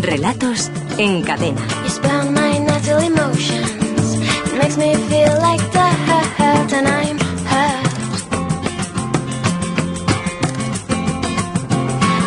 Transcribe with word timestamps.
Relatos 0.00 0.70
en 0.96 1.20
cadena. 1.22 1.60
You 1.84 1.90
spell 1.90 2.30
my 2.30 2.58
natural 2.60 3.02
emotions. 3.02 4.16
It 4.46 4.58
makes 4.58 4.78
me 4.78 4.94
feel 4.94 5.38
like 5.38 5.62
the 5.70 5.90
hurt, 6.08 6.72
and 6.72 6.88
I'm 6.88 7.18
hurt. 7.46 7.86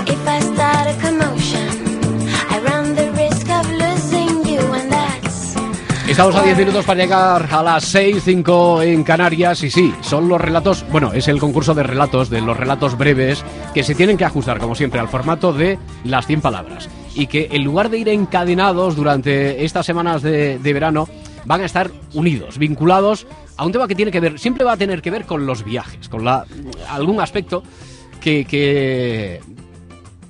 If 0.08 0.28
I 0.28 0.42
start 0.42 0.88
a 0.88 0.96
commotion, 1.02 1.68
I 2.52 2.60
run 2.60 2.96
the 2.96 3.12
risk 3.14 3.50
of 3.50 3.68
losing 3.72 4.46
you, 4.46 4.62
and 4.62 4.92
that's. 4.92 5.56
Estamos 6.08 6.36
a 6.36 6.44
10 6.44 6.58
minutos 6.58 6.86
para 6.86 7.02
llegar 7.02 7.48
a 7.52 7.64
las 7.64 7.84
6, 7.86 8.22
5 8.24 8.84
en 8.84 9.04
Canarias 9.04 9.64
y 9.64 9.72
sí, 9.72 9.92
son 10.02 10.30
los 10.30 10.40
relatos, 10.40 10.86
bueno, 10.92 11.14
es 11.14 11.28
el 11.28 11.40
concurso 11.40 11.74
de 11.74 11.82
relatos, 11.82 12.30
de 12.30 12.42
los 12.42 12.56
relatos 12.56 12.96
breves, 12.96 13.44
que 13.74 13.82
se 13.82 13.96
tienen 13.96 14.18
que 14.18 14.26
ajustar, 14.26 14.60
como 14.60 14.76
siempre, 14.76 15.00
al 15.00 15.08
formato 15.08 15.52
de 15.52 15.80
las 16.04 16.28
100 16.28 16.42
palabras. 16.42 16.90
Y 17.16 17.28
que 17.28 17.48
en 17.52 17.64
lugar 17.64 17.90
de 17.90 17.98
ir 17.98 18.10
encadenados 18.10 18.96
durante 18.96 19.64
estas 19.64 19.86
semanas 19.86 20.22
de, 20.22 20.60
de 20.60 20.74
verano, 20.74 21.08
van 21.46 21.62
a 21.62 21.66
estar 21.66 21.90
unidos, 22.14 22.58
vinculados 22.58 23.26
a 23.58 23.66
un 23.66 23.72
tema 23.72 23.88
que 23.88 23.96
tiene 23.96 24.12
que 24.12 24.20
ver, 24.20 24.40
siempre 24.40 24.66
va 24.66 24.74
a 24.74 24.78
tener 24.78 25.02
que 25.02 25.12
ver 25.12 25.26
con 25.26 25.46
los 25.46 25.64
viajes, 25.64 26.10
con 26.10 26.26
la, 26.26 26.46
algún 26.90 27.22
aspecto 27.22 27.64
que, 28.20 28.46
que, 28.46 29.40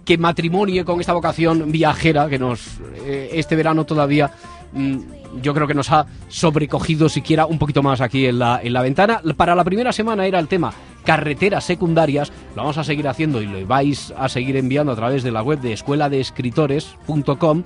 que 0.03 0.17
matrimonie 0.17 0.85
con 0.85 0.99
esta 0.99 1.13
vocación 1.13 1.71
viajera 1.71 2.29
que 2.29 2.37
nos 2.37 2.79
eh, 3.05 3.29
este 3.33 3.55
verano 3.55 3.85
todavía 3.85 4.31
mm, 4.73 4.97
yo 5.41 5.53
creo 5.53 5.67
que 5.67 5.73
nos 5.73 5.91
ha 5.91 6.05
sobrecogido 6.27 7.09
siquiera 7.09 7.45
un 7.45 7.57
poquito 7.57 7.81
más 7.81 8.01
aquí 8.01 8.25
en 8.25 8.39
la, 8.39 8.61
en 8.63 8.71
la 8.71 8.81
ventana. 8.81 9.21
Para 9.35 9.55
la 9.55 9.63
primera 9.63 9.91
semana 9.91 10.25
era 10.25 10.39
el 10.39 10.47
tema 10.47 10.73
carreteras 11.05 11.63
secundarias, 11.63 12.33
lo 12.55 12.63
vamos 12.63 12.77
a 12.77 12.83
seguir 12.83 13.07
haciendo 13.07 13.41
y 13.41 13.45
lo 13.45 13.65
vais 13.65 14.13
a 14.17 14.27
seguir 14.27 14.57
enviando 14.57 14.91
a 14.91 14.95
través 14.95 15.23
de 15.23 15.31
la 15.31 15.41
web 15.41 15.61
de 15.61 15.71
escueladeescritores.com 15.73 17.63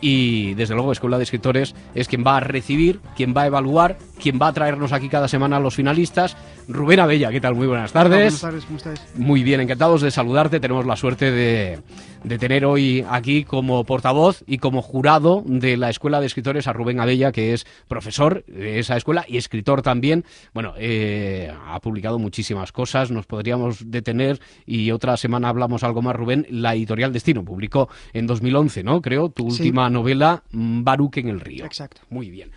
y 0.00 0.54
desde 0.54 0.74
luego 0.74 0.92
Escuela 0.92 1.16
de 1.16 1.22
Escritores 1.22 1.74
es 1.94 2.08
quien 2.08 2.24
va 2.26 2.36
a 2.36 2.40
recibir, 2.40 3.00
quien 3.16 3.34
va 3.36 3.42
a 3.42 3.46
evaluar, 3.46 3.98
quien 4.22 4.38
va 4.40 4.48
a 4.48 4.52
traernos 4.52 4.92
aquí 4.92 5.08
cada 5.08 5.28
semana 5.28 5.56
a 5.56 5.60
los 5.60 5.74
finalistas. 5.74 6.36
Rubén 6.68 7.00
Abella, 7.00 7.30
¿qué 7.30 7.40
tal? 7.40 7.54
Muy 7.54 7.66
buenas 7.66 7.92
tardes. 7.92 8.40
Buenas 8.40 8.40
tardes, 8.40 8.64
¿cómo 8.64 8.76
estáis? 8.76 9.00
Muy 9.16 9.42
bien, 9.42 9.60
encantados 9.60 10.00
de 10.02 10.10
saludarte. 10.10 10.60
Tenemos 10.60 10.86
la 10.86 10.96
suerte 10.96 11.30
de, 11.30 11.80
de 12.22 12.38
tener 12.38 12.64
hoy 12.64 13.04
aquí 13.10 13.44
como 13.44 13.84
portavoz 13.84 14.44
y 14.46 14.58
como 14.58 14.80
jurado 14.80 15.42
de 15.44 15.76
la 15.76 15.90
Escuela 15.90 16.20
de 16.20 16.26
Escritores 16.26 16.66
a 16.68 16.72
Rubén 16.72 17.00
Abella, 17.00 17.32
que 17.32 17.52
es 17.52 17.66
profesor 17.88 18.44
de 18.46 18.78
esa 18.78 18.96
escuela 18.96 19.24
y 19.26 19.36
escritor 19.38 19.82
también. 19.82 20.24
Bueno, 20.54 20.74
eh, 20.78 21.52
ha 21.66 21.80
publicado 21.80 22.18
muchísimas 22.18 22.70
cosas, 22.72 23.10
nos 23.10 23.26
podríamos 23.26 23.90
detener 23.90 24.38
y 24.66 24.90
otra 24.92 25.16
semana 25.16 25.48
hablamos 25.48 25.82
algo 25.82 26.00
más, 26.00 26.14
Rubén. 26.14 26.46
La 26.50 26.74
editorial 26.74 27.12
Destino 27.12 27.44
publicó 27.44 27.88
en 28.12 28.26
2011, 28.26 28.84
¿no? 28.84 29.00
Creo, 29.02 29.30
tu 29.30 29.50
Sí. 29.50 29.62
última 29.62 29.90
novela, 29.90 30.42
Baruch 30.52 31.16
en 31.18 31.28
el 31.28 31.40
río. 31.40 31.64
Exacto. 31.64 32.02
Muy 32.08 32.30
bien. 32.30 32.50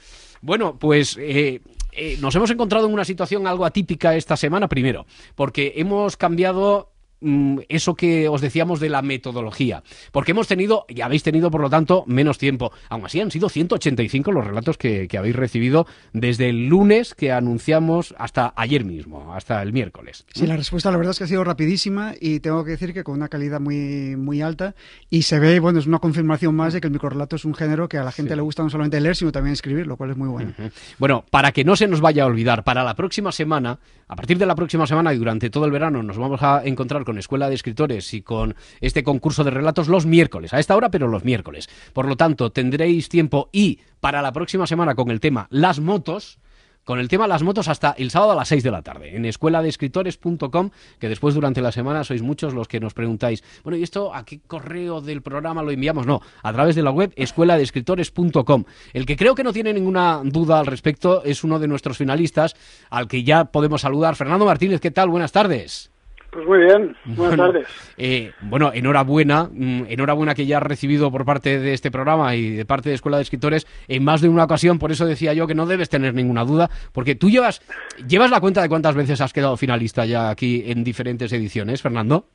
Bueno, 0.46 0.78
pues 0.78 1.18
eh, 1.20 1.60
eh, 1.92 2.18
nos 2.22 2.36
hemos 2.36 2.52
encontrado 2.52 2.86
en 2.86 2.94
una 2.94 3.04
situación 3.04 3.48
algo 3.48 3.66
atípica 3.66 4.16
esta 4.16 4.38
semana, 4.38 4.70
primero, 4.70 5.08
porque 5.34 5.74
hemos 5.78 6.18
cambiado 6.18 6.92
mm, 7.26 7.60
eso 7.70 7.96
que 7.96 8.30
os 8.30 8.42
decíamos 8.42 8.80
de 8.80 8.90
la 8.90 9.02
metodología, 9.02 9.84
porque 10.12 10.32
hemos 10.32 10.48
tenido, 10.48 10.86
y 10.88 11.02
habéis 11.02 11.24
tenido 11.24 11.52
por 11.52 11.62
lo 11.62 11.70
tanto, 11.70 12.04
menos 12.08 12.38
tiempo. 12.38 12.72
Aún 12.90 13.06
así 13.06 13.20
han 13.20 13.32
sido 13.32 13.50
185 13.50 14.32
los 14.32 14.46
relatos 14.46 14.78
que, 14.78 15.08
que 15.08 15.18
habéis 15.18 15.36
recibido 15.36 15.88
desde 16.14 16.50
el 16.50 16.68
lunes 16.68 17.16
que 17.16 17.32
anunciamos 17.32 18.14
hasta 18.18 18.54
ayer 18.56 18.86
mismo, 18.86 19.34
hasta 19.34 19.62
el 19.62 19.74
miércoles. 19.74 20.26
Sí, 20.34 20.46
la 20.48 20.56
respuesta 20.58 20.92
la 20.92 20.98
verdad 20.98 21.12
es 21.12 21.18
que 21.18 21.24
ha 21.24 21.28
sido 21.28 21.44
rapidísima 21.44 22.14
y 22.20 22.40
tengo 22.40 22.64
que 22.64 22.72
decir 22.72 22.94
que 22.94 23.04
con 23.04 23.16
una 23.16 23.28
calidad 23.28 23.60
muy, 23.60 24.16
muy 24.16 24.42
alta 24.42 24.76
y 25.10 25.24
se 25.24 25.40
ve, 25.40 25.60
bueno, 25.60 25.80
es 25.80 25.88
una 25.88 26.00
confirmación 26.00 26.56
más 26.56 26.74
de 26.74 26.82
que 26.82 26.88
el 26.88 26.94
microrelato 26.94 27.36
es 27.36 27.46
un 27.46 27.54
género 27.56 27.90
que 27.90 27.98
a 27.98 28.04
la 28.04 28.12
gente 28.12 28.32
Sí. 28.32 28.36
le 28.36 28.42
gusta 28.42 28.64
no 28.64 28.70
solamente 28.70 29.00
leer, 29.00 29.16
sino 29.16 29.32
también 29.32 29.54
escribir, 29.54 29.88
lo 29.88 29.98
cual 29.98 30.12
es 30.12 30.18
muy 30.18 30.28
bueno. 30.28 30.52
Ujú. 30.58 30.70
Bueno, 31.00 31.24
para 31.30 31.52
que 31.52 31.64
no 31.64 31.76
se 31.76 31.88
nos 31.88 32.02
vaya 32.02 32.24
a 32.24 32.28
olvidar, 32.28 32.64
para 32.64 32.84
la 32.84 32.96
próxima 32.96 33.32
semana, 33.32 33.80
a 34.08 34.16
partir 34.16 34.38
de 34.38 34.46
la 34.46 34.56
próxima 34.56 34.86
semana 34.86 35.14
y 35.14 35.18
durante 35.18 35.50
todo 35.50 35.66
el 35.66 35.72
verano, 35.72 36.04
nos 36.04 36.18
vamos 36.18 36.42
a 36.44 36.62
encontrar 36.64 37.04
con 37.04 37.15
Escuela 37.18 37.50
de 37.50 37.56
Escritores 37.56 38.14
y 38.14 38.22
con 38.22 38.56
este 38.82 39.04
concurso 39.04 39.44
de 39.44 39.52
relatos 39.52 39.88
los 39.88 40.06
miércoles, 40.06 40.54
a 40.54 40.60
esta 40.60 40.76
hora, 40.76 40.90
pero 40.90 41.08
los 41.08 41.24
miércoles. 41.24 41.70
Por 41.94 42.08
lo 42.08 42.16
tanto, 42.16 42.52
tendréis 42.52 43.10
tiempo 43.10 43.50
y 43.52 43.80
para 44.00 44.22
la 44.22 44.32
próxima 44.32 44.68
semana 44.68 44.96
con 44.96 45.12
el 45.12 45.20
tema 45.20 45.48
las 45.50 45.80
motos. 45.80 46.40
Con 46.84 47.00
el 47.00 47.08
tema 47.08 47.28
las 47.28 47.42
motos 47.42 47.68
hasta 47.68 47.96
el 47.98 48.12
sábado 48.12 48.34
a 48.34 48.36
las 48.36 48.48
6 48.48 48.62
de 48.62 48.70
la 48.70 48.84
tarde 48.84 49.16
en 49.16 49.26
escueladeescritores.com, 49.26 50.70
que 51.00 51.10
después 51.10 51.34
durante 51.34 51.60
la 51.60 51.72
semana 51.72 52.04
sois 52.04 52.22
muchos 52.22 52.54
los 52.54 52.68
que 52.68 52.80
nos 52.80 52.94
preguntáis, 52.94 53.44
bueno, 53.64 53.76
¿y 53.76 53.82
esto 53.82 54.14
a 54.14 54.24
qué 54.24 54.40
correo 54.46 55.02
del 55.02 55.24
programa 55.24 55.64
lo 55.64 55.72
enviamos? 55.72 56.06
No, 56.06 56.22
a 56.44 56.54
través 56.54 56.76
de 56.76 56.84
la 56.84 56.92
web 56.92 57.12
escueladeescritores.com. 57.16 58.66
El 58.94 59.08
que 59.08 59.18
creo 59.18 59.34
que 59.34 59.44
no 59.44 59.52
tiene 59.52 59.74
ninguna 59.74 60.22
duda 60.24 60.60
al 60.60 60.68
respecto 60.68 61.24
es 61.24 61.44
uno 61.44 61.58
de 61.58 61.68
nuestros 61.68 61.98
finalistas, 61.98 62.56
al 62.92 63.08
que 63.08 63.24
ya 63.24 63.46
podemos 63.46 63.82
saludar. 63.82 64.16
Fernando 64.16 64.46
Martínez, 64.46 64.80
¿qué 64.80 64.92
tal? 64.92 65.10
Buenas 65.10 65.32
tardes. 65.32 65.90
Pues 66.36 66.46
muy 66.48 66.58
bien, 66.66 66.98
buenas 67.06 67.38
Bueno, 67.38 67.44
tardes. 67.54 67.68
eh, 67.98 68.34
bueno, 68.42 68.72
enhorabuena, 68.74 69.48
mm, 69.50 69.84
enhorabuena 69.88 70.36
que 70.36 70.46
ya 70.46 70.58
has 70.58 70.64
recibido 70.64 71.10
por 71.10 71.24
parte 71.24 71.60
de 71.60 71.72
este 71.74 71.92
programa 71.92 72.36
y 72.36 72.50
de 72.58 72.66
parte 72.66 72.90
de 72.90 72.96
Escuela 72.96 73.16
de 73.16 73.24
Escritores 73.24 73.66
en 73.88 74.04
más 74.04 74.20
de 74.20 74.28
una 74.28 74.44
ocasión, 74.44 74.78
por 74.78 74.92
eso 74.92 75.06
decía 75.06 75.32
yo 75.34 75.48
que 75.48 75.56
no 75.56 75.66
debes 75.66 75.88
tener 75.90 76.14
ninguna 76.14 76.44
duda, 76.44 76.70
porque 76.92 77.16
tú 77.16 77.30
llevas, 77.30 77.62
llevas 78.06 78.32
la 78.32 78.42
cuenta 78.42 78.62
de 78.62 78.68
cuántas 78.68 78.96
veces 78.96 79.22
has 79.22 79.32
quedado 79.32 79.56
finalista 79.56 80.06
ya 80.06 80.30
aquí 80.30 80.64
en 80.68 80.84
diferentes 80.84 81.32
ediciones, 81.32 81.82
Fernando. 81.82 82.26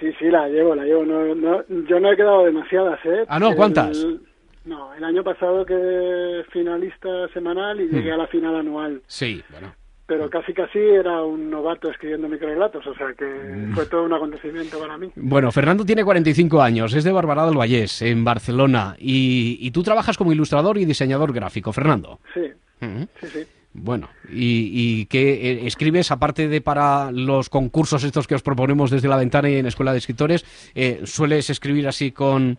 Sí, 0.00 0.10
sí, 0.18 0.24
la 0.30 0.48
llevo, 0.48 0.74
la 0.74 0.84
llevo. 0.84 1.04
No, 1.04 1.34
no, 1.34 1.62
yo 1.86 2.00
no 2.00 2.10
he 2.10 2.16
quedado 2.16 2.44
demasiadas, 2.46 3.00
¿eh? 3.04 3.24
Ah, 3.28 3.38
no, 3.38 3.54
¿cuántas? 3.54 3.98
El- 4.02 4.22
no, 4.64 4.94
el 4.94 5.04
año 5.04 5.22
pasado 5.22 5.66
quedé 5.66 6.42
finalista 6.44 7.28
semanal 7.34 7.78
y 7.82 7.88
llegué 7.88 8.10
Hmm. 8.10 8.14
a 8.14 8.16
la 8.16 8.26
final 8.28 8.56
anual. 8.56 9.02
Sí, 9.06 9.42
bueno. 9.50 9.74
Pero 10.06 10.28
casi 10.28 10.52
casi 10.52 10.78
era 10.78 11.22
un 11.22 11.48
novato 11.50 11.90
escribiendo 11.90 12.28
microrelatos, 12.28 12.86
o 12.86 12.94
sea 12.94 13.14
que 13.16 13.24
Hmm. 13.24 13.72
fue 13.74 13.86
todo 13.86 14.04
un 14.04 14.12
acontecimiento 14.12 14.78
para 14.78 14.98
mí. 14.98 15.10
Bueno, 15.16 15.50
Fernando 15.50 15.84
tiene 15.84 16.04
45 16.04 16.60
años, 16.60 16.92
es 16.94 17.04
de 17.04 17.12
Barbará 17.12 17.46
del 17.46 17.56
Vallés, 17.56 18.02
en 18.02 18.22
Barcelona, 18.24 18.96
y, 18.98 19.56
y 19.60 19.70
tú 19.70 19.82
trabajas 19.82 20.18
como 20.18 20.32
ilustrador 20.32 20.76
y 20.76 20.84
diseñador 20.84 21.32
gráfico, 21.32 21.72
Fernando. 21.72 22.20
Sí, 22.34 22.40
Ujú. 22.82 23.06
sí, 23.20 23.26
sí. 23.32 23.38
Bueno, 23.76 24.08
y, 24.28 24.70
y 25.00 25.06
que 25.06 25.50
eh, 25.50 25.66
escribes, 25.66 26.10
aparte 26.12 26.46
de 26.48 26.60
para 26.60 27.10
los 27.10 27.48
concursos 27.48 28.04
estos 28.04 28.28
que 28.28 28.34
os 28.36 28.42
proponemos 28.42 28.90
desde 28.90 29.08
la 29.08 29.16
ventana 29.16 29.48
y 29.50 29.56
en 29.56 29.66
Escuela 29.66 29.90
de 29.92 29.98
Escritores, 29.98 30.44
eh, 30.76 31.00
sueles 31.04 31.50
escribir 31.50 31.88
así 31.88 32.12
con, 32.12 32.58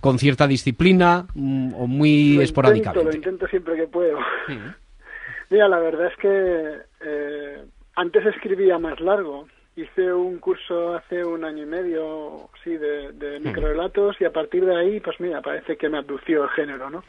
con 0.00 0.18
cierta 0.18 0.48
disciplina 0.48 1.26
mm, 1.34 1.74
o 1.74 1.86
muy 1.86 2.36
Lo 2.36 2.42
esporádicamente. 2.42 2.98
Intento, 2.98 3.10
lo 3.10 3.16
intento 3.16 3.46
siempre 3.48 3.76
que 3.76 3.86
puedo. 3.86 4.18
Mira, 5.50 5.68
la 5.68 5.78
verdad 5.78 6.06
es 6.06 6.16
que 6.16 6.78
eh, 7.00 7.64
antes 7.94 8.26
escribía 8.26 8.78
más 8.78 9.00
largo. 9.00 9.46
Hice 9.78 10.10
un 10.10 10.38
curso 10.38 10.94
hace 10.96 11.22
un 11.22 11.44
año 11.44 11.64
y 11.64 11.66
medio, 11.66 12.48
sí, 12.64 12.70
de, 12.70 13.12
de 13.12 13.38
microrelatos 13.40 14.16
y 14.18 14.24
a 14.24 14.30
partir 14.32 14.64
de 14.64 14.74
ahí, 14.74 15.00
pues 15.00 15.20
mira, 15.20 15.42
parece 15.42 15.76
que 15.76 15.90
me 15.90 15.98
abdució 15.98 16.44
el 16.44 16.48
género, 16.48 16.88
¿no? 16.88 17.04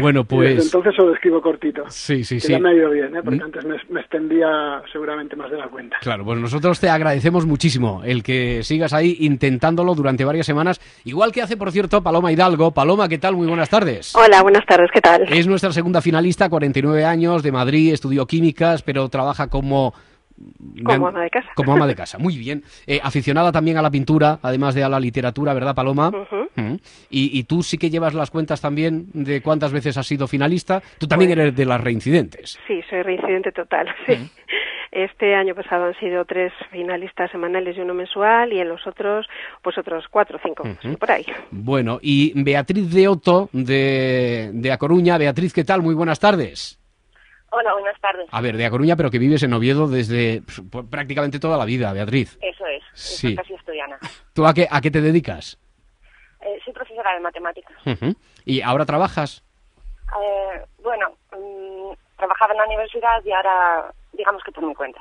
Bueno, 0.00 0.26
Y 0.28 0.36
desde 0.40 0.54
pues 0.54 0.64
entonces 0.66 0.92
solo 0.96 1.14
escribo 1.14 1.40
cortito. 1.40 1.84
sí, 1.88 2.24
sí, 2.24 2.34
que 2.34 2.40
sí. 2.40 2.52
ya 2.52 2.58
me 2.58 2.70
ha 2.70 2.74
ido 2.74 2.90
bien, 2.90 3.14
¿eh? 3.14 3.20
Porque 3.22 3.38
Mm. 3.38 3.42
antes 3.44 3.64
me, 3.64 3.76
me 3.90 4.00
extendía 4.00 4.82
seguramente 4.92 5.36
más 5.36 5.52
de 5.52 5.58
la 5.58 5.68
cuenta. 5.68 5.98
Claro, 6.00 6.24
pues 6.24 6.40
nosotros 6.40 6.80
te 6.80 6.88
agradecemos 6.88 7.46
muchísimo 7.46 8.02
el 8.04 8.24
que 8.24 8.64
sigas 8.64 8.92
ahí 8.92 9.18
intentándolo 9.20 9.94
durante 9.94 10.24
varias 10.24 10.46
semanas, 10.46 10.80
igual 11.04 11.30
que 11.30 11.42
hace, 11.42 11.56
por 11.56 11.70
cierto, 11.70 12.02
Paloma 12.02 12.32
Hidalgo. 12.32 12.72
Paloma, 12.72 13.08
¿qué 13.08 13.18
tal? 13.18 13.36
Muy 13.36 13.46
buenas 13.46 13.70
tardes. 13.70 14.16
Hola, 14.16 14.42
buenas 14.42 14.66
tardes, 14.66 14.90
¿qué 14.92 15.00
tal? 15.00 15.32
Es 15.32 15.46
nuestra 15.46 15.70
segunda 15.70 16.00
finalista, 16.02 16.48
49 16.48 17.04
años, 17.04 17.44
de 17.44 17.52
Madrid, 17.52 17.92
estudió 17.92 18.26
químicas, 18.26 18.82
pero 18.82 19.08
trabaja 19.08 19.46
como... 19.48 19.94
Como 20.84 21.08
ama 21.08 21.22
de 21.22 21.30
casa. 21.30 21.48
Como 21.54 21.72
ama 21.72 21.86
de 21.86 21.94
casa, 21.94 22.18
muy 22.18 22.38
bien. 22.38 22.62
Eh, 22.86 23.00
aficionada 23.02 23.52
también 23.52 23.76
a 23.76 23.82
la 23.82 23.90
pintura, 23.90 24.38
además 24.42 24.74
de 24.74 24.82
a 24.82 24.88
la 24.88 24.98
literatura, 25.00 25.52
¿verdad, 25.54 25.74
Paloma? 25.74 26.10
Mm. 26.56 26.74
y, 27.10 27.38
y 27.38 27.44
tú 27.44 27.62
sí 27.62 27.76
que 27.78 27.90
llevas 27.90 28.14
las 28.14 28.30
cuentas 28.30 28.60
también 28.60 29.06
de 29.12 29.42
cuántas 29.42 29.72
veces 29.72 29.96
has 29.98 30.06
sido 30.06 30.26
finalista. 30.26 30.82
Tú 30.98 31.06
también 31.06 31.30
Pues- 31.30 31.38
eres 31.40 31.56
de 31.56 31.64
las 31.66 31.80
reincidentes. 31.80 32.58
Sí, 32.66 32.80
soy 32.88 33.02
reincidente 33.02 33.52
total, 33.52 33.86
sí. 34.06 34.14
Este 34.92 35.36
año 35.36 35.54
pasado 35.54 35.84
han 35.84 35.94
sido 36.00 36.24
tres 36.24 36.52
finalistas 36.72 37.30
semanales 37.30 37.76
y 37.76 37.80
uno 37.80 37.94
mensual, 37.94 38.52
y 38.52 38.58
en 38.58 38.68
los 38.68 38.84
otros, 38.88 39.24
pues 39.62 39.78
otros 39.78 40.06
cuatro 40.10 40.38
o 40.38 40.40
cinco, 40.42 40.64
por 40.98 41.10
ahí. 41.12 41.24
Bueno, 41.52 42.00
y 42.02 42.32
Beatriz 42.42 42.92
de 42.92 43.06
Otto, 43.06 43.48
de, 43.52 44.50
de 44.52 44.72
A 44.72 44.78
Coruña. 44.78 45.16
Beatriz, 45.16 45.52
¿qué 45.52 45.62
tal? 45.62 45.80
Muy 45.82 45.94
buenas 45.94 46.18
tardes. 46.18 46.79
Hola, 47.50 47.72
buenas 47.74 48.00
tardes. 48.00 48.28
A 48.30 48.40
ver, 48.40 48.56
de 48.56 48.64
A 48.64 48.70
Coruña, 48.70 48.96
pero 48.96 49.10
que 49.10 49.18
vives 49.18 49.42
en 49.42 49.52
Oviedo 49.52 49.88
desde 49.88 50.42
pues, 50.42 50.86
prácticamente 50.88 51.40
toda 51.40 51.56
la 51.58 51.64
vida, 51.64 51.92
Beatriz. 51.92 52.38
Eso 52.40 52.66
es, 52.66 52.82
Sí. 52.94 53.34
casi 53.34 53.54
estudiana. 53.54 53.98
¿Tú 54.32 54.46
a 54.46 54.54
qué, 54.54 54.68
a 54.70 54.80
qué 54.80 54.90
te 54.90 55.00
dedicas? 55.00 55.58
Eh, 56.40 56.58
soy 56.64 56.72
profesora 56.72 57.12
de 57.14 57.20
matemáticas. 57.20 57.76
Ujú. 57.84 58.14
¿Y 58.44 58.62
ahora 58.62 58.86
trabajas? 58.86 59.42
Eh, 60.22 60.64
bueno, 60.82 61.10
mm, 61.32 61.92
trabajaba 62.16 62.52
en 62.52 62.58
la 62.58 62.66
universidad 62.66 63.22
y 63.24 63.32
ahora, 63.32 63.92
digamos 64.12 64.42
que 64.44 64.52
por 64.52 64.64
mi 64.64 64.74
cuenta. 64.74 65.00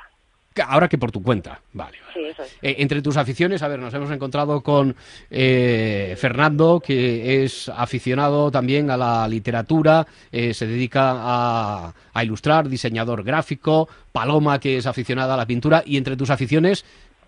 Ahora 0.67 0.87
que 0.87 0.97
por 0.97 1.11
tu 1.11 1.21
cuenta. 1.21 1.59
Vale. 1.73 1.97
vale. 1.99 2.13
Sí, 2.13 2.25
eso 2.25 2.43
es. 2.43 2.53
Eh, 2.61 2.75
entre 2.79 3.01
tus 3.01 3.17
aficiones, 3.17 3.61
a 3.63 3.67
ver, 3.67 3.79
nos 3.79 3.93
hemos 3.93 4.11
encontrado 4.11 4.61
con 4.61 4.95
eh, 5.29 6.15
Fernando, 6.17 6.79
que 6.79 7.43
es 7.43 7.69
aficionado 7.69 8.51
también 8.51 8.91
a 8.91 8.97
la 8.97 9.27
literatura, 9.27 10.05
eh, 10.31 10.53
se 10.53 10.67
dedica 10.67 11.13
a, 11.15 11.93
a 12.13 12.23
ilustrar, 12.23 12.67
diseñador 12.67 13.23
gráfico, 13.23 13.87
Paloma, 14.11 14.59
que 14.59 14.77
es 14.77 14.87
aficionada 14.87 15.33
a 15.33 15.37
la 15.37 15.45
pintura, 15.45 15.83
y 15.85 15.97
entre 15.97 16.17
tus 16.17 16.29
aficiones, 16.29 16.85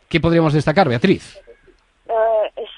¿qué 0.09 0.19
podríamos 0.19 0.53
destacar, 0.53 0.87
Beatriz? 0.89 1.39
Eh, 2.07 2.51
es 2.55 2.69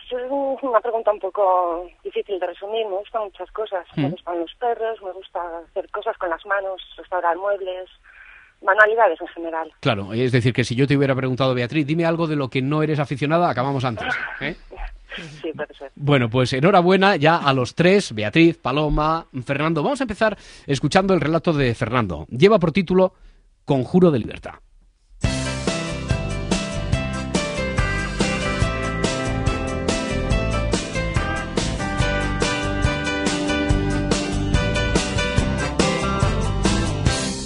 una 0.61 0.79
pregunta 0.79 1.11
un 1.11 1.19
poco 1.19 1.87
difícil 2.03 2.39
de 2.39 2.47
resumir. 2.47 2.85
Me 2.85 2.97
gustan 2.97 3.23
muchas 3.23 3.51
cosas. 3.51 3.85
Me 3.95 4.09
gustan 4.09 4.39
los 4.39 4.53
perros, 4.55 5.01
me 5.01 5.11
gusta 5.11 5.39
hacer 5.69 5.89
cosas 5.89 6.17
con 6.17 6.29
las 6.29 6.45
manos, 6.45 6.81
restaurar 6.97 7.37
muebles, 7.37 7.89
manualidades 8.63 9.19
en 9.21 9.27
general. 9.27 9.71
Claro, 9.79 10.13
es 10.13 10.31
decir, 10.31 10.53
que 10.53 10.63
si 10.63 10.75
yo 10.75 10.87
te 10.87 10.97
hubiera 10.97 11.15
preguntado, 11.15 11.53
Beatriz, 11.53 11.85
dime 11.85 12.05
algo 12.05 12.27
de 12.27 12.35
lo 12.35 12.49
que 12.49 12.61
no 12.61 12.83
eres 12.83 12.99
aficionada, 12.99 13.49
acabamos 13.49 13.83
antes. 13.85 14.07
¿eh? 14.41 14.55
Sí, 15.43 15.51
puede 15.55 15.71
ser. 15.75 15.91
Bueno, 15.95 16.27
pues 16.27 16.53
enhorabuena 16.53 17.15
ya 17.17 17.37
a 17.37 17.53
los 17.53 17.75
tres, 17.75 18.15
Beatriz, 18.15 18.57
Paloma, 18.57 19.27
Fernando. 19.45 19.83
Vamos 19.83 20.01
a 20.01 20.05
empezar 20.05 20.35
escuchando 20.65 21.13
el 21.13 21.21
relato 21.21 21.53
de 21.53 21.75
Fernando. 21.75 22.25
Lleva 22.29 22.57
por 22.57 22.71
título 22.71 23.13
Conjuro 23.63 24.09
de 24.09 24.17
Libertad. 24.17 24.53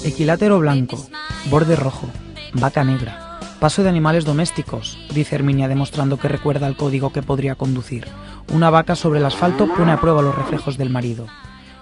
Equilátero 0.08 0.58
blanco, 0.58 1.06
borde 1.50 1.76
rojo, 1.76 2.08
vaca 2.54 2.86
negra, 2.86 3.42
paso 3.60 3.84
de 3.84 3.90
animales 3.90 4.24
domésticos, 4.24 4.98
dice 5.14 5.36
Herminia 5.36 5.68
demostrando 5.68 6.18
que 6.18 6.30
recuerda 6.30 6.66
el 6.66 6.78
código 6.78 7.12
que 7.12 7.22
podría 7.22 7.56
conducir. 7.56 8.08
Una 8.54 8.70
vaca 8.70 8.96
sobre 8.96 9.20
el 9.20 9.26
asfalto 9.26 9.68
pone 9.68 9.92
a 9.92 10.00
prueba 10.00 10.22
los 10.22 10.34
reflejos 10.34 10.78
del 10.78 10.92
marido. 10.92 11.28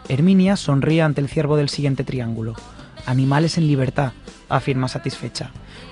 Herminia 0.10 0.56
sonríe 0.56 1.04
ante 1.04 1.22
el 1.22 1.30
ciervo 1.30 1.56
del 1.56 1.70
siguiente 1.70 2.04
triángulo. 2.04 2.56
Animales 3.06 3.60
en 3.60 3.68
libertad, 3.68 4.14
afirma 4.50 4.88
satisfecha. 4.88 5.52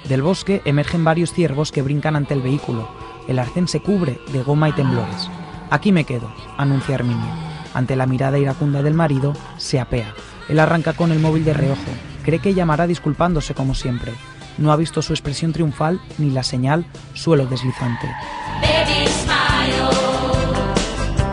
Del 0.09 0.23
bosque 0.23 0.63
emergen 0.65 1.03
varios 1.03 1.33
ciervos 1.33 1.71
que 1.71 1.83
brincan 1.83 2.15
ante 2.15 2.33
el 2.33 2.41
vehículo. 2.41 2.89
El 3.27 3.37
arcén 3.37 3.67
se 3.67 3.79
cubre 3.79 4.17
de 4.31 4.41
goma 4.41 4.69
y 4.69 4.71
temblores. 4.71 5.29
Aquí 5.69 5.91
me 5.91 6.03
quedo, 6.03 6.33
anuncia 6.57 6.95
Herminia. 6.95 7.35
Ante 7.75 7.95
la 7.95 8.07
mirada 8.07 8.39
iracunda 8.39 8.81
del 8.81 8.95
marido, 8.95 9.33
se 9.57 9.79
apea. 9.79 10.15
Él 10.49 10.59
arranca 10.59 10.93
con 10.93 11.11
el 11.11 11.19
móvil 11.19 11.45
de 11.45 11.53
reojo. 11.53 11.91
Cree 12.23 12.39
que 12.39 12.53
llamará 12.53 12.87
disculpándose 12.87 13.53
como 13.53 13.75
siempre. 13.75 14.13
No 14.57 14.71
ha 14.71 14.75
visto 14.75 15.01
su 15.01 15.13
expresión 15.13 15.51
triunfal 15.51 15.99
ni 16.17 16.29
la 16.29 16.43
señal 16.43 16.85
suelo 17.13 17.45
deslizante. 17.45 18.07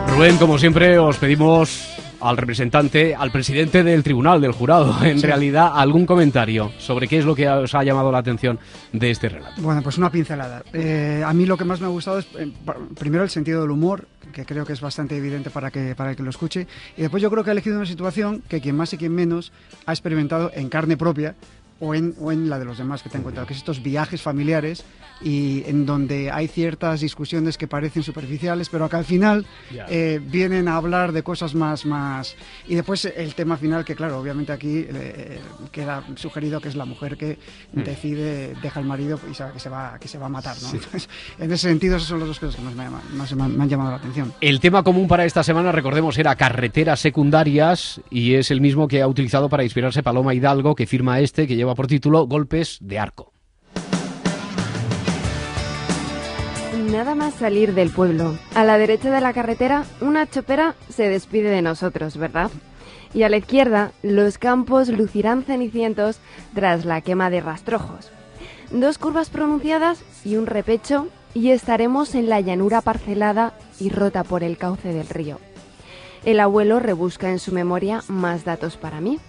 Rubén, 0.09 0.37
como 0.37 0.57
siempre, 0.57 0.99
os 0.99 1.17
pedimos 1.17 1.90
al 2.21 2.37
representante, 2.37 3.15
al 3.15 3.31
presidente 3.31 3.83
del 3.83 4.03
tribunal, 4.03 4.39
del 4.41 4.51
jurado, 4.51 4.95
en 5.03 5.19
Sí. 5.19 5.25
realidad, 5.27 5.71
algún 5.73 6.05
comentario 6.05 6.71
sobre 6.77 7.07
qué 7.07 7.17
es 7.19 7.25
lo 7.25 7.35
que 7.35 7.47
os 7.49 7.73
ha 7.75 7.83
llamado 7.83 8.11
la 8.11 8.19
atención 8.19 8.59
de 8.93 9.11
este 9.11 9.29
relato. 9.29 9.61
Bueno, 9.61 9.81
pues 9.81 9.97
una 9.97 10.11
pincelada. 10.11 10.63
Eh, 10.73 11.23
a 11.25 11.33
mí 11.33 11.45
lo 11.45 11.57
que 11.57 11.65
más 11.65 11.79
me 11.79 11.87
ha 11.87 11.89
gustado 11.89 12.19
es, 12.19 12.27
eh, 12.37 12.51
primero, 12.99 13.23
el 13.23 13.29
sentido 13.29 13.61
del 13.61 13.71
humor, 13.71 14.07
que 14.33 14.45
creo 14.45 14.65
que 14.65 14.73
es 14.73 14.81
bastante 14.81 15.17
evidente 15.17 15.49
para, 15.49 15.71
que, 15.71 15.95
para 15.95 16.11
el 16.11 16.15
que 16.15 16.23
lo 16.23 16.29
escuche. 16.29 16.67
Y 16.97 17.01
después 17.01 17.21
yo 17.21 17.29
creo 17.31 17.43
que 17.43 17.49
ha 17.49 17.53
elegido 17.53 17.77
una 17.77 17.85
situación 17.85 18.41
que 18.47 18.61
quien 18.61 18.75
más 18.75 18.93
y 18.93 18.97
quien 18.97 19.13
menos 19.13 19.51
ha 19.85 19.91
experimentado 19.91 20.51
en 20.53 20.69
carne 20.69 20.95
propia 20.97 21.35
o 21.81 21.93
en, 21.93 22.15
o 22.21 22.31
en 22.31 22.49
la 22.49 22.57
de 22.57 22.63
los 22.65 22.77
demás 22.77 23.03
que 23.03 23.09
te 23.09 23.17
han 23.17 23.23
contado, 23.23 23.45
que 23.45 23.51
es 23.53 23.59
estos 23.59 23.83
viajes 23.83 24.21
familiares 24.21 24.85
y 25.23 25.63
en 25.67 25.85
donde 25.85 26.31
hay 26.31 26.47
ciertas 26.47 27.01
discusiones 27.01 27.57
que 27.57 27.67
parecen 27.67 28.01
superficiales, 28.01 28.69
pero 28.69 28.87
que 28.89 28.95
al 28.95 29.05
final 29.05 29.45
eh, 29.89 30.19
vienen 30.23 30.67
a 30.67 30.77
hablar 30.77 31.11
de 31.11 31.21
cosas 31.21 31.53
más, 31.53 31.85
más... 31.85 32.35
Y 32.67 32.73
después 32.75 33.05
el 33.05 33.35
tema 33.35 33.57
final, 33.57 33.83
que 33.85 33.95
claro, 33.95 34.17
obviamente 34.19 34.51
aquí 34.51 34.85
eh, 34.89 35.39
queda 35.71 36.03
sugerido 36.15 36.59
que 36.61 36.69
es 36.69 36.75
la 36.75 36.85
mujer 36.85 37.17
que 37.17 37.37
Mm. 37.73 37.83
decide, 37.83 38.53
deja 38.61 38.79
al 38.81 38.85
marido 38.85 39.17
y 39.29 39.33
sabe 39.33 39.53
que 39.53 39.59
se 39.59 39.69
va, 39.69 39.97
que 39.99 40.07
se 40.07 40.17
va 40.17 40.25
a 40.25 40.29
matar, 40.29 40.55
¿no? 40.61 40.69
Entonces, 40.73 41.07
en 41.39 41.51
ese 41.51 41.69
sentido, 41.69 41.95
esas 41.95 42.09
son 42.09 42.19
las 42.19 42.27
dos 42.27 42.37
cosas 42.39 42.55
que 42.57 42.61
más 42.61 42.75
me, 42.75 42.83
llaman- 42.83 43.01
más 43.15 43.33
me 43.33 43.63
han 43.63 43.69
llamado 43.69 43.91
la 43.91 43.97
atención. 43.97 44.33
El 44.41 44.59
tema 44.59 44.83
común 44.83 45.07
para 45.07 45.23
esta 45.25 45.41
semana, 45.43 45.71
recordemos, 45.71 46.17
era 46.17 46.35
carreteras 46.35 46.99
secundarias 46.99 48.01
y 48.09 48.33
es 48.33 48.51
el 48.51 48.59
mismo 48.61 48.87
que 48.87 49.01
ha 49.01 49.07
utilizado 49.07 49.47
para 49.47 49.63
inspirarse 49.63 50.03
Paloma 50.03 50.33
Hidalgo, 50.33 50.75
que 50.75 50.85
firma 50.85 51.19
este, 51.21 51.47
que 51.47 51.55
lleva 51.55 51.70
por 51.75 51.87
título 51.87 52.27
Golpes 52.27 52.77
de 52.81 52.99
Arco. 52.99 53.33
Nada 56.91 57.15
más 57.15 57.33
salir 57.35 57.73
del 57.73 57.89
pueblo. 57.89 58.37
A 58.55 58.63
la 58.63 58.77
derecha 58.77 59.11
de 59.11 59.21
la 59.21 59.33
carretera, 59.33 59.85
una 60.01 60.29
chopera 60.29 60.75
se 60.89 61.07
despide 61.07 61.49
de 61.49 61.61
nosotros, 61.61 62.17
¿verdad? 62.17 62.51
Y 63.13 63.23
a 63.23 63.29
la 63.29 63.37
izquierda, 63.37 63.91
los 64.03 64.37
campos 64.37 64.89
lucirán 64.89 65.43
cenicientos 65.43 66.19
tras 66.53 66.85
la 66.85 67.01
quema 67.01 67.29
de 67.29 67.41
rastrojos. 67.41 68.11
Dos 68.71 68.97
curvas 68.97 69.29
pronunciadas 69.29 70.03
y 70.25 70.35
un 70.37 70.47
repecho, 70.47 71.07
y 71.33 71.51
estaremos 71.51 72.15
en 72.15 72.29
la 72.29 72.41
llanura 72.41 72.81
parcelada 72.81 73.53
y 73.79 73.89
rota 73.89 74.23
por 74.23 74.43
el 74.43 74.57
cauce 74.57 74.93
del 74.93 75.07
río. 75.07 75.39
El 76.25 76.39
abuelo 76.39 76.79
rebusca 76.79 77.29
en 77.29 77.39
su 77.39 77.51
memoria 77.51 78.03
más 78.07 78.43
datos 78.43 78.77
para 78.77 79.01
mí. 79.01 79.19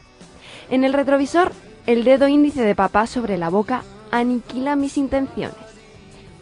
En 0.68 0.84
el 0.84 0.92
retrovisor, 0.92 1.52
el 1.86 2.04
dedo 2.04 2.28
índice 2.28 2.62
de 2.62 2.74
papá 2.74 3.06
sobre 3.06 3.38
la 3.38 3.50
boca 3.50 3.82
aniquila 4.10 4.76
mis 4.76 4.96
intenciones. 4.96 5.56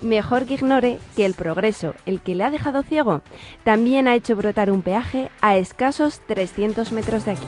Mejor 0.03 0.47
que 0.47 0.55
ignore 0.55 0.99
que 1.15 1.27
el 1.27 1.35
progreso, 1.35 1.95
el 2.07 2.21
que 2.21 2.35
le 2.35 2.45
ha 2.45 2.51
dejado 2.51 2.83
ciego, 2.83 3.21
también 3.65 4.09
ha 4.09 4.15
hecho 4.15 4.35
brotar 4.35 4.71
un 4.71 4.83
peaje 4.83 5.31
a 5.41 5.57
escasos 5.57 6.21
300 6.27 6.91
metros 6.93 7.27
de 7.27 7.33
aquí. 7.33 7.47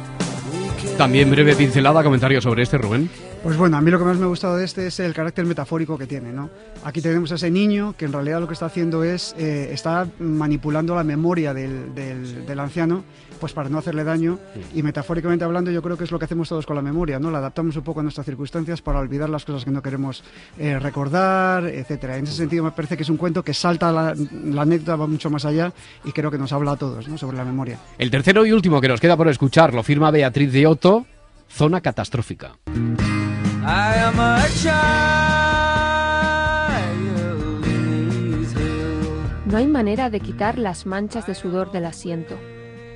También 0.99 1.31
breve 1.31 1.55
pincelada, 1.55 2.03
comentario 2.03 2.41
sobre 2.43 2.63
este, 2.63 2.77
Rubén. 2.77 3.09
Pues 3.43 3.57
bueno, 3.57 3.77
a 3.77 3.81
mí 3.81 3.91
lo 3.91 3.99
que 3.99 4.05
más 4.05 4.19
me 4.19 4.25
ha 4.25 4.29
gustado 4.29 4.57
de 4.57 4.65
este 4.65 4.87
es 4.87 5.01
el 5.01 5.13
carácter 5.13 5.45
metafórico 5.45 5.99
que 5.99 6.07
tiene, 6.07 6.33
¿no? 6.33 6.49
Aquí 6.85 7.01
tenemos 7.03 7.33
a 7.33 7.35
ese 7.35 7.51
niño 7.51 7.93
que 7.99 8.05
en 8.05 8.13
realidad 8.13 8.39
lo 8.41 8.47
que 8.47 8.55
está 8.55 8.67
haciendo 8.67 9.03
es, 9.03 9.35
eh, 9.37 9.71
está 9.73 10.07
manipulando 10.21 10.95
la 10.95 11.03
memoria 11.03 11.53
del, 11.53 11.93
del- 11.93 12.47
del 12.47 12.61
anciano, 12.61 13.03
pues 13.41 13.53
para 13.53 13.69
no 13.69 13.79
hacerle 13.79 14.05
daño, 14.05 14.39
y 14.73 14.85
metafóricamente 14.85 15.45
hablando 15.45 15.73
yo 15.73 15.83
creo 15.83 15.99
que 15.99 16.05
es 16.05 16.13
lo 16.13 16.21
que 16.21 16.27
hacemos 16.27 16.49
todos 16.49 16.65
con 16.67 16.77
la 16.77 16.83
memoria, 16.83 17.19
¿no? 17.19 17.33
La 17.33 17.39
adaptamos 17.39 17.75
un 17.77 17.83
poco 17.83 17.99
a 17.99 18.05
nuestras 18.05 18.25
circunstancias 18.27 18.81
para 18.81 19.01
olvidar 19.01 19.29
las 19.29 19.45
cosas 19.45 19.65
que 19.65 19.73
no 19.73 19.83
queremos 19.83 20.23
eh, 20.57 20.79
recordar, 20.79 21.67
etcétera. 21.67 22.19
En 22.19 22.25
ese 22.25 22.35
sentido 22.37 22.63
me 22.63 22.71
parece 22.71 22.97
que 22.97 23.03
es 23.03 23.09
un 23.09 23.17
cuento 23.17 23.43
que 23.43 23.55
salta 23.55 23.91
la, 23.91 24.15
la 24.45 24.63
anécdota, 24.63 24.95
va 24.95 25.09
mucho 25.09 25.31
más 25.31 25.45
allá, 25.45 25.73
y 26.05 26.13
creo 26.13 26.31
que 26.31 26.39
nos 26.39 26.53
habla 26.53 26.73
a 26.73 26.77
todos, 26.77 27.09
¿no? 27.09 27.19
Sobre 27.19 27.37
la 27.39 27.45
memoria. 27.45 27.77
El 27.99 28.13
tercero 28.13 28.47
y 28.47 28.53
último 28.53 28.81
que 28.81 28.87
nos 28.87 29.01
queda 29.01 29.17
por 29.17 29.27
escuchar 29.27 29.75
lo 29.75 29.83
firma 29.83 30.13
Beatriz 30.13 30.53
de 30.53 30.65
Otto, 30.69 31.07
Zona 31.49 31.81
Catastrófica. 31.81 32.53
No 39.47 39.59
hay 39.59 39.69
manera 39.69 40.11
de 40.11 40.19
quitar 40.19 40.59
las 40.59 40.85
manchas 40.85 41.29
de 41.29 41.37
sudor 41.37 41.71
del 41.71 41.85
asiento. 41.85 42.37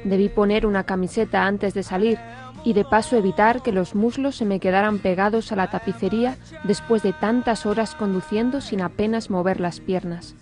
Debí 0.03 0.29
poner 0.29 0.67
una 0.67 0.83
camiseta 0.83 1.47
antes 1.47 1.73
de 1.73 1.85
salir 1.85 2.19
y 2.65 2.73
de 2.73 2.85
paso 2.85 3.17
evitar 3.17 3.63
que 3.63 3.71
los 3.71 3.95
muslos 3.95 4.35
se 4.35 4.45
me 4.45 4.59
quedaran 4.59 4.99
pegados 4.99 5.53
a 5.53 5.57
la 5.57 5.71
tapicería 5.71 6.37
después 6.65 7.05
de 7.05 7.13
tantas 7.13 7.65
horas 7.65 7.95
conduciendo 7.95 8.61
sin 8.61 8.81
apenas 8.81 9.31
mover 9.31 9.61
las 9.61 9.79
piernas. 9.79 10.35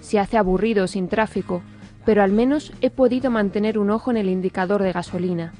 Se 0.00 0.18
hace 0.18 0.36
aburrido 0.36 0.88
sin 0.88 1.06
tráfico, 1.06 1.62
pero 2.04 2.24
al 2.24 2.32
menos 2.32 2.72
he 2.80 2.90
podido 2.90 3.30
mantener 3.30 3.78
un 3.78 3.90
ojo 3.90 4.10
en 4.10 4.16
el 4.16 4.30
indicador 4.30 4.82
de 4.82 4.90
gasolina. 4.90 5.52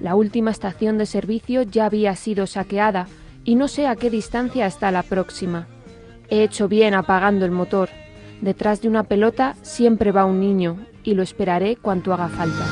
La 0.00 0.14
última 0.14 0.50
estación 0.50 0.96
de 0.96 1.04
servicio 1.04 1.62
ya 1.62 1.84
había 1.84 2.16
sido 2.16 2.46
saqueada 2.46 3.08
y 3.44 3.54
no 3.54 3.68
sé 3.68 3.86
a 3.86 3.96
qué 3.96 4.10
distancia 4.10 4.66
está 4.66 4.90
la 4.90 5.02
próxima. 5.02 5.66
He 6.28 6.42
hecho 6.42 6.68
bien 6.68 6.94
apagando 6.94 7.44
el 7.44 7.50
motor. 7.50 7.88
Detrás 8.40 8.82
de 8.82 8.88
una 8.88 9.04
pelota 9.04 9.56
siempre 9.62 10.12
va 10.12 10.24
un 10.24 10.40
niño 10.40 10.78
y 11.04 11.14
lo 11.14 11.22
esperaré 11.22 11.76
cuanto 11.76 12.12
haga 12.12 12.28
falta. 12.28 12.64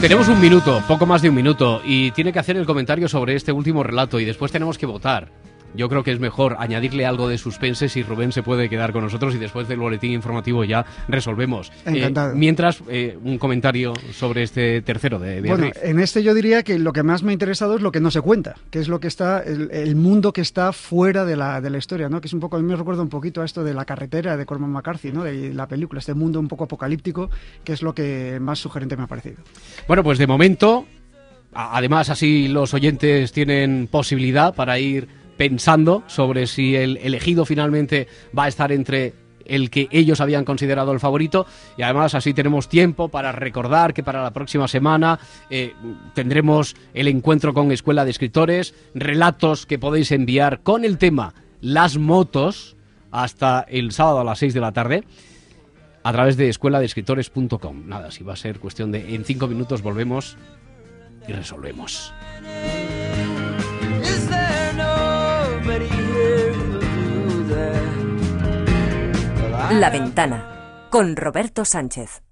Tenemos 0.00 0.28
un 0.28 0.40
minuto, 0.40 0.82
poco 0.88 1.04
más 1.06 1.20
de 1.22 1.28
un 1.28 1.34
minuto, 1.34 1.82
y 1.84 2.10
tiene 2.12 2.32
que 2.32 2.38
hacer 2.38 2.56
el 2.56 2.66
comentario 2.66 3.08
sobre 3.08 3.34
este 3.34 3.52
último 3.52 3.82
relato 3.82 4.18
y 4.18 4.24
después 4.24 4.50
tenemos 4.50 4.78
que 4.78 4.86
votar. 4.86 5.30
Yo 5.74 5.88
creo 5.88 6.02
que 6.02 6.12
es 6.12 6.20
mejor 6.20 6.56
añadirle 6.58 7.06
algo 7.06 7.28
de 7.28 7.38
suspense 7.38 7.88
si 7.88 8.02
Rubén 8.02 8.32
se 8.32 8.42
puede 8.42 8.68
quedar 8.68 8.92
con 8.92 9.04
nosotros 9.04 9.34
y 9.34 9.38
después 9.38 9.68
del 9.68 9.78
boletín 9.78 10.12
informativo 10.12 10.64
ya 10.64 10.84
resolvemos. 11.08 11.70
Eh, 11.86 11.98
Encantado. 11.98 12.34
mientras, 12.34 12.82
eh, 12.88 13.16
un 13.22 13.38
comentario 13.38 13.92
sobre 14.12 14.42
este 14.42 14.82
tercero 14.82 15.18
de 15.18 15.40
Bueno, 15.40 15.64
Beatriz. 15.64 15.82
en 15.84 16.00
este 16.00 16.22
yo 16.22 16.34
diría 16.34 16.62
que 16.62 16.78
lo 16.78 16.92
que 16.92 17.02
más 17.02 17.22
me 17.22 17.30
ha 17.30 17.32
interesado 17.32 17.76
es 17.76 17.82
lo 17.82 17.92
que 17.92 18.00
no 18.00 18.10
se 18.10 18.20
cuenta, 18.20 18.56
que 18.70 18.78
es 18.80 18.88
lo 18.88 19.00
que 19.00 19.08
está, 19.08 19.40
el, 19.42 19.70
el 19.72 19.94
mundo 19.96 20.32
que 20.32 20.40
está 20.40 20.72
fuera 20.72 21.24
de 21.24 21.36
la, 21.36 21.60
de 21.60 21.70
la 21.70 21.78
historia, 21.78 22.08
¿no? 22.08 22.20
Que 22.20 22.26
es 22.26 22.32
un 22.32 22.40
poco, 22.40 22.56
a 22.56 22.60
mí 22.60 22.66
me 22.66 22.76
recuerda 22.76 23.02
un 23.02 23.08
poquito 23.08 23.42
a 23.42 23.44
esto 23.44 23.62
de 23.64 23.74
la 23.74 23.84
carretera 23.84 24.36
de 24.36 24.46
Cormac 24.46 24.70
McCarthy, 24.70 25.12
¿no? 25.12 25.24
De 25.24 25.54
la 25.54 25.66
película, 25.68 26.00
este 26.00 26.14
mundo 26.14 26.40
un 26.40 26.48
poco 26.48 26.64
apocalíptico, 26.64 27.30
que 27.64 27.72
es 27.72 27.82
lo 27.82 27.94
que 27.94 28.38
más 28.40 28.58
sugerente 28.58 28.96
me 28.96 29.04
ha 29.04 29.06
parecido. 29.06 29.36
Bueno, 29.86 30.02
pues 30.02 30.18
de 30.18 30.26
momento, 30.26 30.86
además 31.52 32.10
así 32.10 32.48
los 32.48 32.74
oyentes 32.74 33.32
tienen 33.32 33.88
posibilidad 33.90 34.54
para 34.54 34.78
ir 34.78 35.08
pensando 35.40 36.02
sobre 36.06 36.46
si 36.46 36.76
el 36.76 36.98
elegido 36.98 37.46
finalmente 37.46 38.06
va 38.38 38.44
a 38.44 38.48
estar 38.48 38.70
entre 38.72 39.14
el 39.46 39.70
que 39.70 39.88
ellos 39.90 40.20
habían 40.20 40.44
considerado 40.44 40.92
el 40.92 41.00
favorito 41.00 41.46
y 41.78 41.82
además 41.82 42.14
así 42.14 42.34
tenemos 42.34 42.68
tiempo 42.68 43.08
para 43.08 43.32
recordar 43.32 43.94
que 43.94 44.02
para 44.02 44.22
la 44.22 44.32
próxima 44.34 44.68
semana 44.68 45.18
eh, 45.48 45.72
tendremos 46.12 46.76
el 46.92 47.08
encuentro 47.08 47.54
con 47.54 47.72
Escuela 47.72 48.04
de 48.04 48.10
Escritores, 48.10 48.74
relatos 48.94 49.64
que 49.64 49.78
podéis 49.78 50.12
enviar 50.12 50.60
con 50.60 50.84
el 50.84 50.98
tema 50.98 51.32
Las 51.62 51.96
motos 51.96 52.76
hasta 53.10 53.64
el 53.66 53.92
sábado 53.92 54.20
a 54.20 54.24
las 54.24 54.40
6 54.40 54.52
de 54.52 54.60
la 54.60 54.72
tarde 54.72 55.04
a 56.02 56.12
través 56.12 56.36
de 56.36 56.50
escueladescritores.com. 56.50 57.88
Nada, 57.88 58.10
si 58.10 58.24
va 58.24 58.34
a 58.34 58.36
ser 58.36 58.60
cuestión 58.60 58.92
de 58.92 59.14
en 59.14 59.24
cinco 59.24 59.46
minutos 59.46 59.80
volvemos 59.80 60.36
y 61.26 61.32
resolvemos. 61.32 62.12
La 69.70 69.88
Ventana 69.88 70.88
con 70.90 71.14
Roberto 71.14 71.64
Sánchez. 71.64 72.22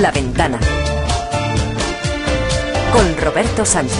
La 0.00 0.10
Ventana 0.10 0.58
con 2.90 3.14
Roberto 3.18 3.66
Sánchez. 3.66 3.94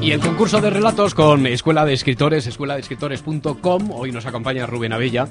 Y 0.00 0.10
el 0.10 0.20
concurso 0.20 0.60
de 0.60 0.70
relatos 0.70 1.14
con 1.14 1.46
Escuela 1.46 1.84
de 1.84 1.92
Escritores, 1.92 2.48
escueladescritores.com. 2.48 3.92
Hoy 3.92 4.10
nos 4.10 4.26
acompaña 4.26 4.66
Rubén 4.66 4.92
Abella, 4.92 5.28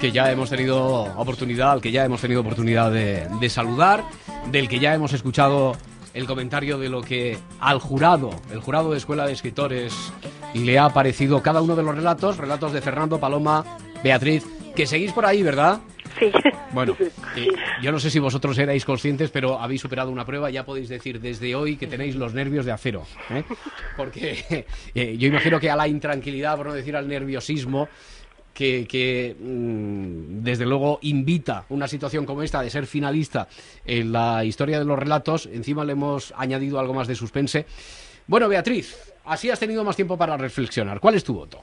que 0.00 0.12
ya 0.12 0.30
hemos 0.30 0.50
tenido 0.50 1.02
oportunidad, 1.16 1.72
al 1.72 1.80
que 1.80 1.90
ya 1.90 2.04
hemos 2.04 2.20
tenido 2.20 2.42
oportunidad 2.42 2.92
de 2.92 3.50
saludar, 3.50 4.04
del 4.52 4.68
que 4.68 4.78
ya 4.78 4.94
hemos 4.94 5.14
escuchado 5.14 5.76
el 6.14 6.26
comentario 6.26 6.78
de 6.78 6.88
lo 6.88 7.02
que 7.02 7.38
al 7.60 7.78
jurado, 7.78 8.30
el 8.52 8.60
jurado 8.60 8.90
de 8.90 8.98
Escuela 8.98 9.26
de 9.26 9.32
Escritores, 9.32 10.12
le 10.54 10.78
ha 10.78 10.88
parecido 10.90 11.42
cada 11.42 11.62
uno 11.62 11.76
de 11.76 11.82
los 11.82 11.94
relatos, 11.94 12.36
relatos 12.36 12.72
de 12.72 12.80
Fernando, 12.80 13.20
Paloma, 13.20 13.64
Beatriz, 14.02 14.44
que 14.74 14.86
seguís 14.86 15.12
por 15.12 15.26
ahí, 15.26 15.42
¿verdad? 15.42 15.80
Sí. 16.18 16.30
Bueno, 16.72 16.96
eh, 17.36 17.46
yo 17.82 17.92
no 17.92 18.00
sé 18.00 18.10
si 18.10 18.18
vosotros 18.18 18.58
erais 18.58 18.84
conscientes, 18.84 19.30
pero 19.30 19.58
habéis 19.58 19.80
superado 19.80 20.10
una 20.10 20.24
prueba. 20.24 20.50
Ya 20.50 20.64
podéis 20.64 20.88
decir 20.88 21.20
desde 21.20 21.54
hoy 21.54 21.76
que 21.76 21.86
tenéis 21.86 22.16
los 22.16 22.34
nervios 22.34 22.64
de 22.64 22.72
acero. 22.72 23.06
¿eh? 23.30 23.44
Porque 23.96 24.66
eh, 24.94 25.16
yo 25.16 25.28
imagino 25.28 25.60
que 25.60 25.70
a 25.70 25.76
la 25.76 25.88
intranquilidad, 25.88 26.56
por 26.56 26.66
no 26.66 26.72
decir 26.72 26.96
al 26.96 27.08
nerviosismo, 27.08 27.88
que, 28.54 28.86
que 28.86 29.36
mm, 29.38 30.42
desde 30.42 30.66
luego 30.66 30.98
invita 31.02 31.64
una 31.68 31.88
situación 31.88 32.26
como 32.26 32.42
esta 32.42 32.62
de 32.62 32.70
ser 32.70 32.86
finalista 32.86 33.48
en 33.84 34.12
la 34.12 34.44
historia 34.44 34.78
de 34.78 34.84
los 34.84 34.98
relatos. 34.98 35.46
Encima 35.46 35.84
le 35.84 35.92
hemos 35.92 36.32
añadido 36.36 36.78
algo 36.78 36.94
más 36.94 37.08
de 37.08 37.14
suspense. 37.14 37.66
Bueno, 38.26 38.48
Beatriz, 38.48 39.14
así 39.24 39.50
has 39.50 39.58
tenido 39.58 39.84
más 39.84 39.96
tiempo 39.96 40.16
para 40.16 40.36
reflexionar. 40.36 41.00
¿Cuál 41.00 41.14
es 41.14 41.24
tu 41.24 41.34
voto? 41.34 41.60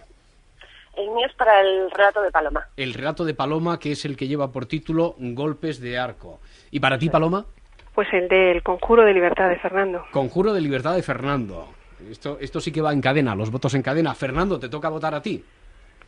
El 0.97 1.11
mío 1.11 1.27
es 1.27 1.33
para 1.35 1.61
el 1.61 1.91
relato 1.91 2.21
de 2.23 2.31
Paloma. 2.31 2.67
El 2.75 2.93
relato 2.93 3.23
de 3.23 3.35
Paloma, 3.35 3.79
que 3.79 3.91
es 3.91 4.03
el 4.05 4.17
que 4.17 4.27
lleva 4.27 4.51
por 4.51 4.65
título 4.65 5.15
Golpes 5.19 5.79
de 5.79 5.97
Arco. 5.97 6.39
¿Y 6.71 6.79
para 6.79 6.97
ti, 6.97 7.09
Paloma? 7.09 7.45
Pues 7.93 8.07
el 8.13 8.27
del 8.27 8.63
Conjuro 8.63 9.03
de 9.03 9.13
Libertad 9.13 9.49
de 9.49 9.57
Fernando. 9.57 10.05
Conjuro 10.11 10.53
de 10.53 10.61
Libertad 10.61 10.95
de 10.95 11.03
Fernando. 11.03 11.67
Esto, 12.09 12.37
esto 12.41 12.59
sí 12.59 12.71
que 12.71 12.81
va 12.81 12.93
en 12.93 13.01
cadena, 13.01 13.35
los 13.35 13.51
votos 13.51 13.75
en 13.75 13.83
cadena. 13.83 14.15
Fernando, 14.15 14.59
te 14.59 14.69
toca 14.69 14.89
votar 14.89 15.13
a 15.13 15.21
ti. 15.21 15.43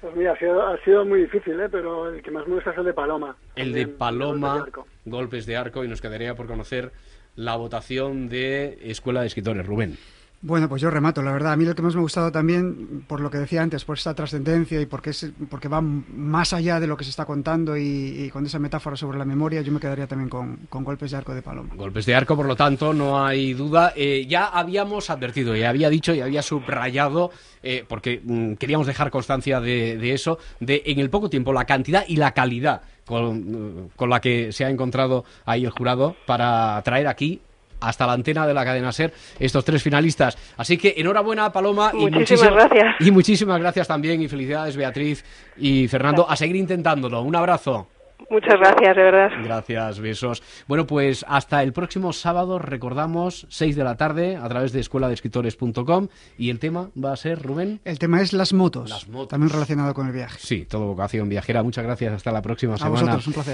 Pues 0.02 0.16
mira, 0.16 0.32
ha 0.32 0.40
sido, 0.40 0.66
ha 0.66 0.78
sido 0.84 1.06
muy 1.06 1.22
difícil, 1.22 1.60
¿eh? 1.60 1.68
pero 1.70 2.10
el 2.10 2.22
que 2.22 2.32
más 2.32 2.48
me 2.48 2.56
gusta 2.56 2.72
es 2.72 2.78
el 2.78 2.86
de 2.86 2.94
Paloma. 2.94 3.36
El 3.56 3.74
de 3.74 3.88
Paloma, 3.88 4.60
golpes 4.60 4.74
de 4.74 5.12
golpes 5.12 5.46
de 5.46 5.58
arco, 5.58 5.84
y 5.84 5.88
nos 5.88 6.02
quedaría 6.02 6.36
por 6.36 6.48
conocer 6.48 6.92
la 7.36 7.56
votación 7.58 8.30
de 8.30 8.78
Escuela 8.82 9.22
de 9.22 9.28
Escritores. 9.28 9.66
Rubén. 9.66 9.98
Bueno, 10.42 10.70
pues 10.70 10.82
yo 10.82 10.90
remato, 10.90 11.22
la 11.22 11.34
verdad. 11.34 11.52
A 11.52 11.58
mí 11.58 11.66
lo 11.66 11.76
que 11.76 11.82
más 11.82 11.94
me 11.96 12.00
ha 12.00 12.02
gustado 12.02 12.32
también, 12.32 13.04
por 13.08 13.20
lo 13.20 13.30
que 13.30 13.38
decía 13.38 13.62
antes, 13.62 13.84
por 13.84 13.98
esa 13.98 14.14
trascendencia 14.14 14.80
y 14.80 14.86
porque, 14.86 15.10
es, 15.10 15.30
porque 15.50 15.68
va 15.68 15.82
más 15.82 16.54
allá 16.54 16.80
de 16.80 16.88
lo 16.88 16.96
que 16.96 17.04
se 17.04 17.10
está 17.10 17.26
contando 17.26 17.76
y, 17.76 17.82
y 17.84 18.30
con 18.30 18.46
esa 18.46 18.58
metáfora 18.58 18.96
sobre 18.96 19.18
la 19.18 19.26
memoria, 19.26 19.62
yo 19.62 19.74
me 19.74 19.82
quedaría 19.82 20.08
también 20.08 20.30
con, 20.30 20.56
con 20.70 20.86
Golpes 20.86 21.12
de 21.12 21.18
Arco 21.18 21.34
de 21.34 21.42
Paloma. 21.42 21.76
Golpes 21.76 22.06
de 22.06 22.16
arco, 22.16 22.38
por 22.38 22.46
lo 22.46 22.56
tanto, 22.56 22.94
no 22.94 23.22
hay 23.22 23.54
duda. 23.54 23.92
Eh, 23.98 24.26
ya 24.30 24.46
habíamos 24.46 25.10
advertido, 25.10 25.58
ya 25.58 25.70
había 25.70 25.90
dicho 25.90 26.14
y 26.14 26.22
había 26.22 26.42
subrayado, 26.42 27.32
eh, 27.62 27.84
porque 27.86 28.22
mm, 28.24 28.54
queríamos 28.54 28.88
dejar 28.88 29.12
constancia 29.12 29.60
de, 29.60 29.98
de 29.98 30.14
eso, 30.14 30.40
de 30.62 30.84
en 30.86 31.00
el 31.00 31.10
poco 31.10 31.30
tiempo 31.30 31.52
la 31.52 31.66
cantidad 31.66 32.06
y 32.08 32.16
la 32.16 32.32
calidad 32.32 32.82
con, 33.06 33.90
con 33.96 34.10
la 34.10 34.22
que 34.22 34.54
se 34.54 34.64
ha 34.64 34.70
encontrado 34.70 35.26
ahí 35.46 35.66
el 35.66 35.72
jurado 35.72 36.16
para 36.26 36.82
traer 36.84 37.08
aquí 37.08 37.42
hasta 37.80 38.06
la 38.08 38.14
antena 38.14 38.46
de 38.48 38.54
la 38.54 38.64
cadena 38.66 38.92
SER 38.92 39.14
estos 39.40 39.64
tres 39.66 39.82
finalistas. 39.84 40.38
Así 40.58 40.78
que 40.78 40.96
enhorabuena, 40.98 41.52
Paloma. 41.52 41.92
y 41.94 42.10
Muchísimas 42.10 42.52
gracias. 42.54 42.96
Y 43.00 43.12
muchísimas 43.12 43.60
gracias 43.60 43.88
también 43.88 44.22
y 44.22 44.28
felicidades, 44.28 44.76
Beatriz 44.78 45.24
y 45.58 45.88
Fernando. 45.88 46.30
A 46.30 46.36
seguir 46.36 46.56
intentándolo. 46.56 47.22
Un 47.22 47.36
abrazo. 47.36 47.88
Muchas 48.30 48.60
gracias, 48.60 48.96
de 48.96 49.02
verdad. 49.02 49.30
Gracias, 49.44 50.00
besos. 50.00 50.44
Bueno, 50.68 50.86
pues 50.86 51.26
hasta 51.28 51.64
el 51.64 51.74
próximo 51.74 52.14
sábado, 52.14 52.60
recordamos, 52.60 53.48
6 53.50 53.76
de 53.76 53.84
la 53.84 53.96
tarde, 53.98 54.36
a 54.36 54.48
través 54.48 54.72
de 54.72 54.82
escueladescritores.com. 54.82 56.10
Y 56.38 56.50
el 56.52 56.60
tema 56.60 56.90
va 57.02 57.14
a 57.14 57.16
ser, 57.16 57.42
Rubén. 57.42 57.80
El 57.86 57.98
tema 57.98 58.22
es 58.22 58.34
las 58.34 58.54
motos, 58.54 58.90
Las 58.90 59.08
motos. 59.08 59.30
también 59.30 59.50
relacionado 59.52 59.94
con 59.96 60.06
el 60.08 60.14
viaje. 60.14 60.38
Sí, 60.40 60.66
todo 60.70 60.86
vocación 60.88 61.28
viajera. 61.28 61.64
Muchas 61.64 61.84
gracias. 61.84 62.14
Hasta 62.14 62.32
la 62.32 62.42
próxima 62.44 62.76
A 62.76 62.78
semana. 62.78 62.94
vosotros, 63.02 63.28
un 63.28 63.34
placer. 63.34 63.48